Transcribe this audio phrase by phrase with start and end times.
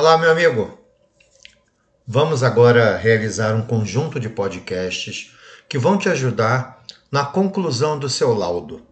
[0.00, 0.78] Olá, meu amigo.
[2.06, 5.34] Vamos agora realizar um conjunto de podcasts
[5.68, 8.86] que vão te ajudar na conclusão do seu laudo.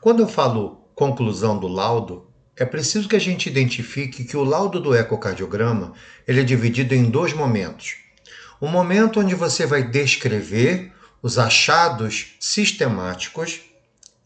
[0.00, 4.80] Quando eu falo conclusão do laudo, é preciso que a gente identifique que o laudo
[4.80, 5.92] do ecocardiograma
[6.26, 7.96] ele é dividido em dois momentos.
[8.58, 10.90] Um momento onde você vai descrever
[11.22, 13.60] os achados sistemáticos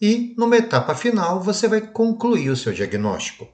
[0.01, 3.49] e, numa etapa final, você vai concluir o seu diagnóstico.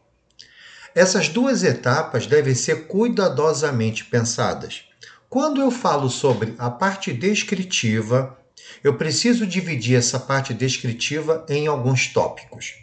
[0.94, 4.84] Essas duas etapas devem ser cuidadosamente pensadas.
[5.28, 8.36] Quando eu falo sobre a parte descritiva,
[8.82, 12.74] eu preciso dividir essa parte descritiva em alguns tópicos.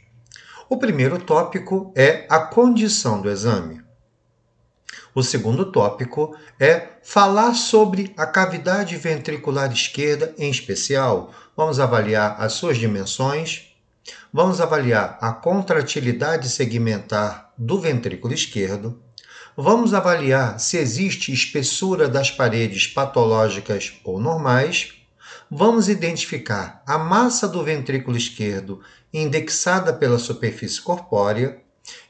[0.70, 3.84] O primeiro tópico é a condição do exame.
[5.13, 11.34] O segundo tópico é falar sobre a cavidade ventricular esquerda em especial.
[11.55, 13.74] Vamos avaliar as suas dimensões,
[14.32, 19.02] vamos avaliar a contratilidade segmentar do ventrículo esquerdo,
[19.55, 24.94] vamos avaliar se existe espessura das paredes patológicas ou normais,
[25.49, 28.82] vamos identificar a massa do ventrículo esquerdo
[29.13, 31.62] indexada pela superfície corpórea.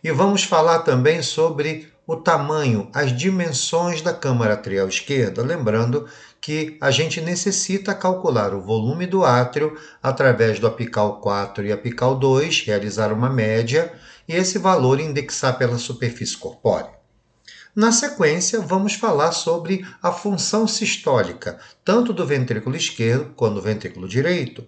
[0.03, 6.07] E vamos falar também sobre o tamanho, as dimensões da câmara atrial esquerda, lembrando
[6.39, 12.15] que a gente necessita calcular o volume do átrio através do apical 4 e apical
[12.15, 13.91] 2, realizar uma média
[14.27, 16.93] e esse valor indexar pela superfície corpórea.
[17.75, 24.07] Na sequência, vamos falar sobre a função sistólica, tanto do ventrículo esquerdo quanto do ventrículo
[24.07, 24.65] direito.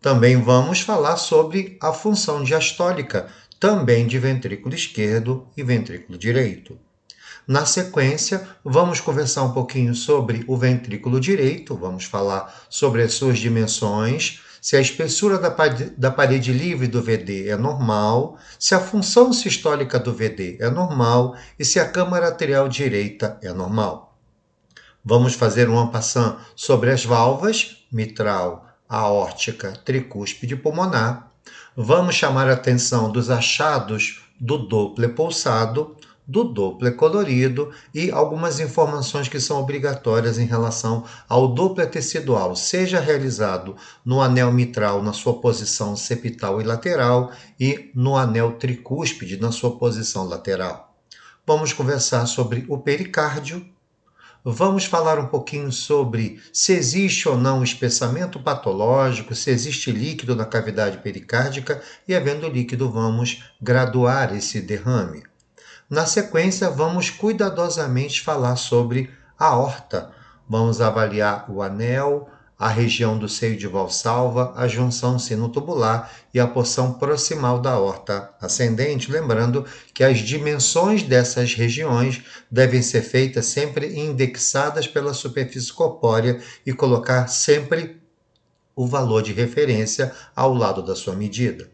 [0.00, 3.28] Também vamos falar sobre a função diastólica,
[3.62, 6.76] também de ventrículo esquerdo e ventrículo direito.
[7.46, 13.38] Na sequência, vamos conversar um pouquinho sobre o ventrículo direito, vamos falar sobre as suas
[13.38, 18.80] dimensões, se a espessura da parede, da parede livre do VD é normal, se a
[18.80, 24.18] função sistólica do VD é normal e se a câmara arterial direita é normal.
[25.04, 31.31] Vamos fazer um ampassant sobre as válvulas mitral, aórtica, tricúspide pulmonar
[31.76, 35.96] vamos chamar a atenção dos achados do Doppler pulsado,
[36.26, 43.00] do Doppler colorido e algumas informações que são obrigatórias em relação ao Doppler tecidual, seja
[43.00, 49.50] realizado no anel mitral na sua posição septal e lateral e no anel tricúspide na
[49.50, 50.94] sua posição lateral.
[51.46, 53.66] Vamos conversar sobre o pericárdio,
[54.44, 60.44] Vamos falar um pouquinho sobre se existe ou não espessamento patológico, se existe líquido na
[60.44, 65.22] cavidade pericárdica e, havendo líquido, vamos graduar esse derrame.
[65.88, 70.10] Na sequência, vamos cuidadosamente falar sobre a aorta.
[70.48, 72.28] Vamos avaliar o anel,
[72.62, 78.30] a região do seio de valsalva, a junção sinotubular e a porção proximal da aorta
[78.40, 86.40] ascendente, lembrando que as dimensões dessas regiões devem ser feitas sempre indexadas pela superfície corpórea
[86.64, 88.00] e colocar sempre
[88.76, 91.68] o valor de referência ao lado da sua medida.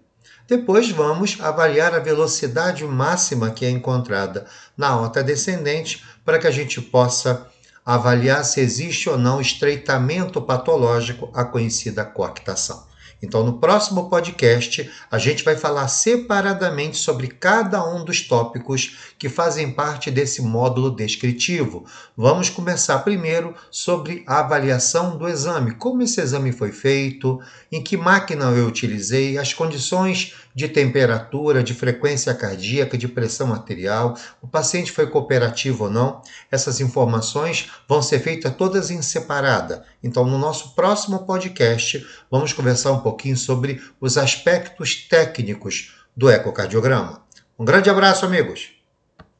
[0.48, 6.50] Depois vamos avaliar a velocidade máxima que é encontrada na aorta descendente para que a
[6.50, 7.46] gente possa
[7.88, 12.86] avaliar se existe ou não estreitamento patológico, a conhecida coactação.
[13.20, 19.28] Então, no próximo podcast, a gente vai falar separadamente sobre cada um dos tópicos que
[19.28, 21.84] fazem parte desse módulo descritivo.
[22.16, 27.40] Vamos começar primeiro sobre a avaliação do exame, como esse exame foi feito,
[27.72, 34.16] em que máquina eu utilizei, as condições de temperatura, de frequência cardíaca, de pressão arterial,
[34.42, 36.20] o paciente foi cooperativo ou não.
[36.50, 39.84] Essas informações vão ser feitas todas em separada.
[40.02, 47.22] Então, no nosso próximo podcast, vamos conversar um pouquinho sobre os aspectos técnicos do ecocardiograma.
[47.58, 48.77] Um grande abraço, amigos!